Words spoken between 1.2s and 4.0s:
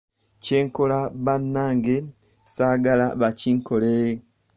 bannange saagala bakinkole.